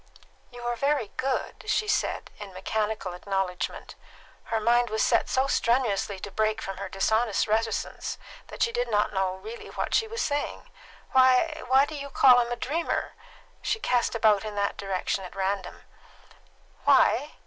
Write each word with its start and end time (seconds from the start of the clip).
"You 0.49 0.63
are 0.63 0.75
very 0.75 1.09
good," 1.09 1.69
she 1.69 1.87
said, 1.87 2.31
in 2.39 2.53
mechanical 2.55 3.13
acknowledgment: 3.13 3.93
her 4.45 4.59
mind 4.59 4.89
was 4.89 5.03
set 5.03 5.29
so 5.29 5.45
strenuously 5.45 6.17
to 6.21 6.31
break 6.31 6.59
from 6.59 6.77
her 6.77 6.89
dishonest 6.89 7.47
reticence 7.47 8.17
that 8.47 8.63
she 8.63 8.71
did 8.71 8.89
not 8.89 9.13
know 9.13 9.35
really 9.35 9.67
what 9.67 9.93
she 9.93 10.07
was 10.07 10.23
saying. 10.23 10.67
"Why 11.11 11.61
why 11.67 11.85
do 11.85 11.93
you 11.93 12.09
call 12.09 12.39
him 12.39 12.51
a 12.51 12.55
dreamer?" 12.55 13.13
She 13.61 13.79
cast 13.79 14.15
about 14.15 14.43
in 14.43 14.55
that 14.55 14.75
direction 14.75 15.23
at 15.23 15.35
random. 15.35 15.83
"Why? 16.83 17.35